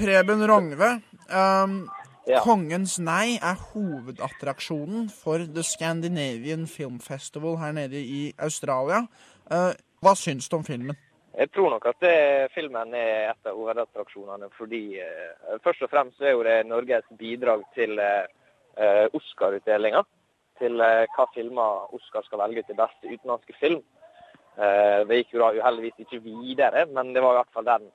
[0.00, 0.94] Preben Rongve.
[1.28, 1.82] Um,
[2.28, 2.42] Ja.
[2.44, 9.00] Kongens nei er hovedattraksjonen for The Scandinavian Film Festival her nede i Australia.
[9.50, 9.72] Uh,
[10.04, 10.98] hva syns du om filmen?
[11.34, 16.20] Jeg tror nok at det, filmen er et av hovedattraksjonene, fordi uh, først og fremst
[16.20, 18.28] er jo det Norges bidrag til eh,
[18.76, 20.02] eh, Oscar-utdelinga.
[20.60, 23.80] Til eh, hva filmer Oscar skal velge til beste utenlandske film.
[24.60, 27.88] Eh, det gikk jo da uheldigvis ikke videre, men det var i hvert fall den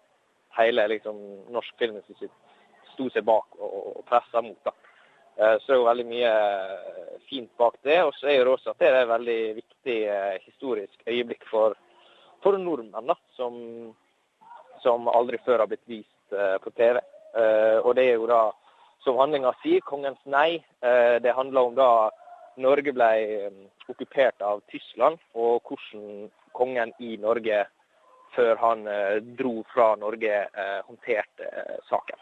[0.58, 1.22] hele liksom,
[1.54, 2.34] norsk filminstitutt
[2.96, 4.60] sto seg bak og, og pressa mot.
[4.64, 4.74] da.
[5.38, 8.02] Eh, Så er jo veldig mye eh, fint bak det.
[8.08, 11.76] Og så er det også at det er et veldig viktig eh, historisk øyeblikk for,
[12.44, 13.58] for nordmenn, da, som,
[14.84, 16.12] som aldri før har blitt vist
[16.64, 16.98] på TV.
[17.86, 18.40] Og det er jo da,
[19.06, 20.58] som handlinga sier, kongens nei.
[21.22, 21.90] Det handler om da
[22.58, 23.10] Norge ble
[23.92, 27.62] okkupert av Tyskland, og hvordan kongen i Norge,
[28.36, 32.22] før han eh, dro fra Norge, eh, håndterte eh, saken.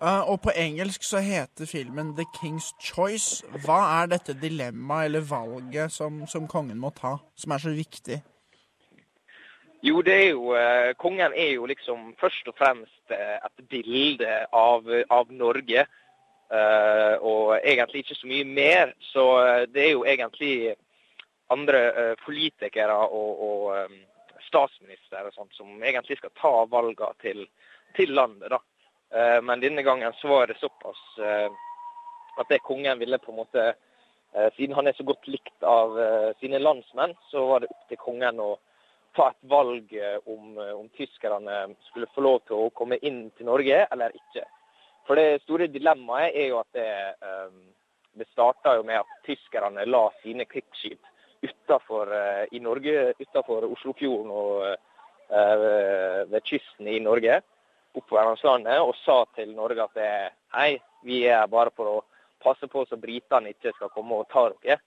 [0.00, 3.44] Og på engelsk så heter filmen The King's Choice.
[3.66, 8.16] Hva er dette dilemmaet eller valget som, som kongen må ta, som er så viktig?
[9.84, 10.56] Jo, det er jo
[10.96, 15.84] Kongen er jo liksom først og fremst et bilde av, av Norge.
[16.50, 18.92] eh, og egentlig ikke så mye mer.
[19.00, 19.24] Så
[19.74, 20.74] det er jo egentlig
[21.54, 23.98] andre eh, politikere og, og
[24.50, 27.44] statsminister og sånt som egentlig skal ta valgene til,
[27.96, 28.50] til landet.
[28.50, 28.60] da.
[29.10, 31.50] Eh, men denne gangen så var det såpass eh,
[32.40, 35.98] at det kongen ville på en måte eh, Siden han er så godt likt av
[36.00, 38.52] eh, sine landsmenn, så var det opp til kongen å
[39.18, 43.28] ta et valg eh, om, eh, om tyskerne skulle få lov til å komme inn
[43.36, 44.46] til Norge eller ikke.
[45.08, 46.90] For det store dilemmaet er jo at det,
[47.26, 47.56] eh,
[48.20, 51.02] det starta jo med at tyskerne la sine krigsskip
[51.42, 57.40] utenfor, eh, i Norge, utenfor Oslofjorden og eh, ved kysten i Norge,
[57.94, 60.00] opp Hverdagslandet, og sa til Norge at
[60.54, 62.00] hei, vi er bare for å
[62.42, 64.78] passe på så britene ikke skal komme og ta dere.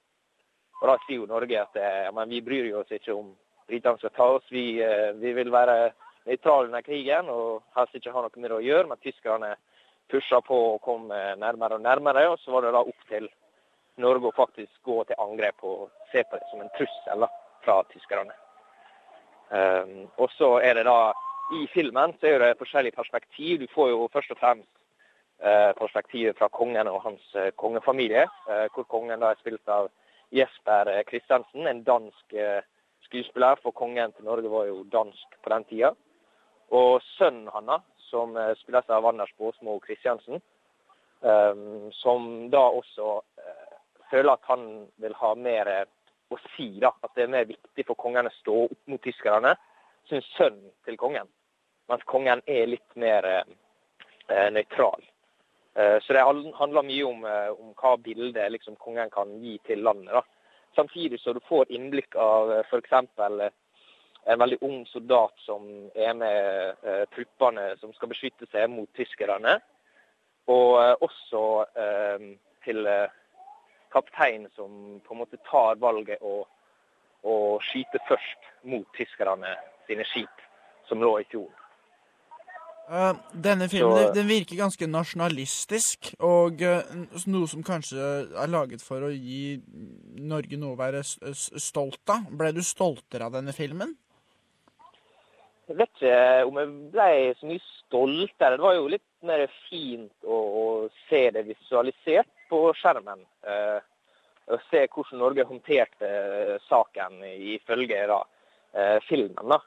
[0.81, 1.75] Og da sier jo Norge at
[2.15, 3.33] men vi bryr oss ikke om
[3.67, 4.45] britene skal ta oss.
[4.51, 5.93] Vi, eh, vi vil være
[6.27, 8.89] nøytrale under krigen og helst ikke ha noe med det å gjøre.
[8.89, 9.55] Men tyskerne
[10.11, 12.27] pusha på og kom eh, nærmere og nærmere.
[12.31, 13.29] Og så var det da opp til
[14.01, 17.29] Norge å faktisk gå til angrep og se på det som en trussel da,
[17.65, 18.33] fra tyskerne.
[19.53, 21.13] Um, og så er det da
[21.53, 23.59] I filmen så er det forskjellige perspektiv.
[23.59, 24.71] Du får jo først og fremst
[25.43, 28.23] eh, perspektivet fra kongen og hans eh, kongefamilie.
[28.49, 29.89] Eh, hvor kongen da er spilt av
[30.33, 32.33] Jesper Kristiansen, en dansk
[33.05, 35.91] skuespiller, for kongen til Norge var jo dansk på den tida.
[36.73, 40.41] Og sønnen hans, som spilles av Anders Båsmo Christiansen,
[41.21, 41.55] eh,
[42.01, 43.19] som da også
[44.13, 44.65] føler at han
[45.01, 45.85] vil ha mer eh,
[46.33, 46.93] å si, da.
[47.03, 49.57] At det er mer viktig for kongen å stå opp mot tyskerne,
[50.09, 51.29] Sin sønn til kongen.
[51.87, 53.51] Mens kongen er litt mer eh,
[54.27, 54.99] eh, nøytral.
[55.79, 56.23] Eh, Så det
[56.59, 60.11] handler mye om, eh, om hva bildet liksom, kongen kan gi til landet.
[60.11, 60.21] da.
[60.75, 62.91] Samtidig så du får innblikk av f.eks.
[64.25, 69.59] en veldig ung soldat som er med eh, truppene som skal beskytte seg mot tyskerne.
[70.51, 71.65] Og også
[72.65, 72.87] til
[73.93, 76.43] kapteinen som på en måte tar valget å,
[77.23, 77.35] å
[77.69, 79.55] skyte først mot tyskerne
[79.87, 80.47] sine skip
[80.89, 81.59] som lå i fjorden.
[82.83, 86.83] Uh, denne filmen Så- den- virker ganske nasjonalistisk, og uh,
[87.31, 87.99] noe som kanskje
[88.35, 89.61] er laget for å gi
[90.19, 92.27] Norge noe å være stolt av.
[92.29, 93.95] Ble du stoltere av denne filmen?
[95.69, 98.57] Jeg vet ikke om jeg ble så mye stoltere.
[98.57, 100.63] Det var jo litt mer fint å, å
[101.07, 103.25] se det visualisert på skjermen.
[103.47, 103.81] Eh,
[104.53, 107.21] og se hvordan Norge håndterte eh, saken
[107.55, 108.19] ifølge da,
[108.77, 109.53] eh, filmen.
[109.53, 109.59] Da.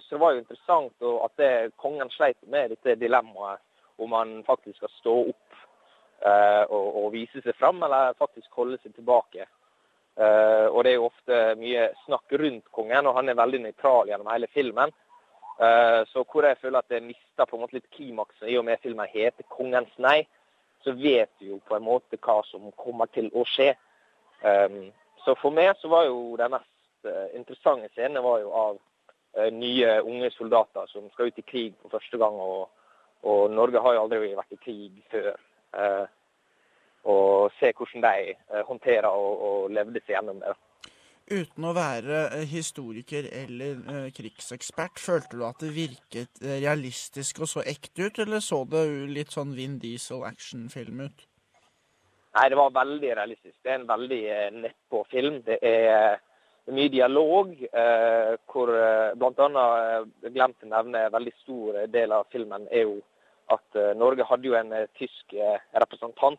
[0.00, 3.62] Så det var jo interessant at det, kongen sleit med dette dilemmaet
[3.98, 5.44] om han faktisk skal stå opp
[6.18, 9.44] og, og vise seg fram, eller faktisk holde seg tilbake.
[10.18, 14.30] Og det er jo ofte mye snakk rundt kongen, og han er veldig nøytral gjennom
[14.30, 14.94] hele filmen.
[16.10, 18.82] Så hvor jeg føler at det mista på en måte litt klimaksen i og med
[18.82, 20.26] filmen heter 'Kongens nei',
[20.84, 23.74] så vet du jo på en måte hva som kommer til å skje.
[24.42, 24.92] Um,
[25.24, 28.76] Så for meg så var jo den mest uh, interessante scenen var jo av
[29.36, 32.38] uh, nye unge soldater som skal ut i krig for første gang.
[32.38, 32.68] Og,
[33.22, 35.34] og Norge har jo aldri vært i krig før.
[35.74, 36.06] Uh,
[37.08, 40.50] Og se hvordan de håndterer og, og levde seg gjennom det.
[41.28, 47.42] Uten å være eh, historiker eller eh, krigsekspert, følte du at det virket eh, realistisk
[47.44, 51.26] og så ekte ut, eller så det litt sånn Vin Diesel-actionfilm ut?
[52.38, 53.58] Nei, det var veldig realistisk.
[53.60, 55.42] Det er en veldig eh, nedpå film.
[55.44, 56.16] Det er,
[56.68, 57.54] mye dialog,
[58.52, 58.70] hvor
[59.16, 59.62] bl.a.
[60.20, 62.98] Glemt å nevne en veldig stor del av filmen er jo
[63.48, 65.32] at Norge hadde jo en tysk
[65.72, 66.36] representant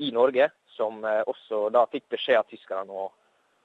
[0.00, 3.10] i Norge, som også da fikk beskjed av tyskerne å,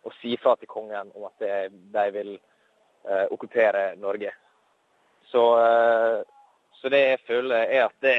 [0.06, 4.34] å si fra til kongen om at de, vil eh, okkupere Norge.
[5.32, 6.22] Så, eh,
[6.80, 8.18] så det jeg føler er at det,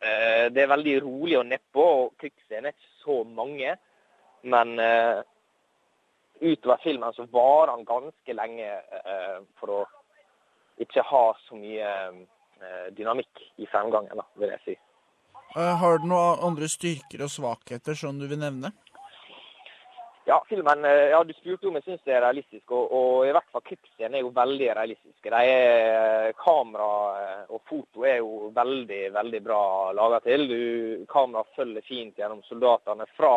[0.00, 3.76] eh, det er veldig rolig og nedpå, og krigsscenene er ikke så mange.
[4.48, 5.20] Men eh,
[6.40, 8.68] utover filmen så varer han ganske lenge
[9.02, 9.84] eh, for å
[10.78, 14.76] ikke ha så mye eh, dynamikk i fremgangen, da, vil jeg si.
[15.56, 18.70] Har du noen andre styrker og svakheter som du vil nevne?
[20.28, 23.30] Ja, filmen, eh, ja, Du spurte om jeg syns det er realistisk, og, og i
[23.32, 25.30] hvert fall klippscenen er jo veldig realistiske.
[25.32, 26.88] De er, kamera
[27.22, 29.62] eh, og foto er jo veldig veldig bra
[29.96, 30.44] laga til.
[30.52, 30.60] Du,
[31.08, 33.32] kamera følger fint gjennom soldatene fra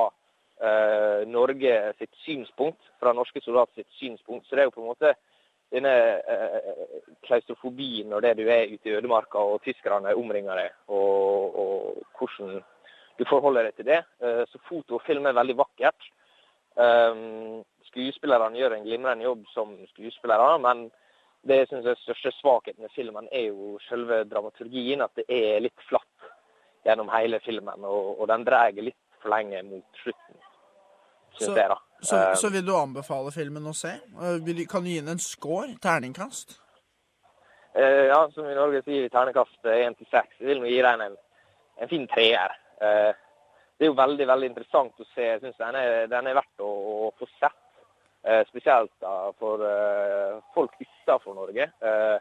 [0.59, 4.49] eh, Norge sitt synspunkt, fra norske soldater sitt synspunkt.
[4.49, 5.15] Så det er jo på en måte
[5.71, 6.71] denne eh,
[7.23, 12.59] klaustrofobien når det du er ute i ødemarka og tyskerne omringer deg, og, og hvordan
[13.15, 14.03] du forholder deg til det.
[14.19, 16.17] Eh, så foto og film er veldig vakkert.
[16.75, 20.85] Um, skuespillerne gjør en glimrende jobb som skuespillere, men
[21.47, 25.01] det jeg synes er største svakheten med filmen, er jo selve dramaturgien.
[25.01, 26.29] At det er litt flatt
[26.85, 30.39] gjennom hele filmen, og, og den drar litt for lenge mot slutten.
[31.39, 33.93] Så, jeg, så, Um, så vil du anbefale filmen å se?
[33.95, 35.77] Eh, Kan du gi den en score?
[35.81, 36.57] Terningkast?
[37.71, 40.35] Uh, ja, som i Norge sier vi terningkast én til seks.
[40.39, 41.15] Jeg vil gi den en,
[41.79, 42.51] en fin treer.
[42.83, 43.13] Eh,
[43.81, 45.23] det er jo veldig veldig interessant å se.
[45.25, 45.77] Jeg synes den
[46.11, 47.57] den er verdt å, å få sett.
[48.21, 51.65] Eh, spesielt da, for eh, folk utenfor Norge.
[51.81, 52.17] Eh,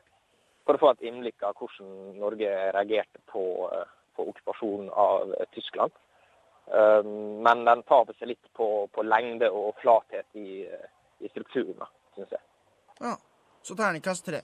[0.64, 3.42] for å få et innblikk av hvordan Norge reagerte på,
[3.76, 5.92] eh, på okkupasjonen av eh, Tyskland.
[6.72, 7.10] Eh,
[7.44, 11.84] men den taper seg litt på, på lengde og flathet i, i strukturen,
[12.16, 12.46] syns jeg.
[13.04, 13.18] Ja.
[13.60, 14.40] Så terningkast tre.